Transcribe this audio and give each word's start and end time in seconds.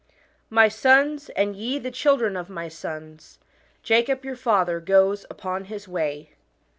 My 0.49 0.67
sons, 0.67 1.29
and 1.35 1.55
ye 1.55 1.77
the 1.77 1.91
children 1.91 2.35
of 2.35 2.49
my 2.49 2.67
sons, 2.69 3.37
Jacob 3.83 4.25
your 4.25 4.35
father 4.35 4.79
goes 4.79 5.27
upon 5.29 5.65
his; 5.65 5.87
ay." 5.87 6.29